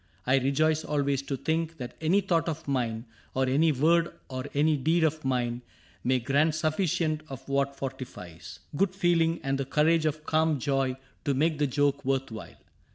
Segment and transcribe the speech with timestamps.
[0.25, 3.05] I rejoice Always to think that any thought of mine,
[3.35, 5.61] Or any word or any deed of mine.
[6.03, 10.97] May grant suflicient of what fortifies Good feeling and the courage of calm joy CAPTAIN
[10.97, 12.55] CRAIG 59 To make the joke worth while.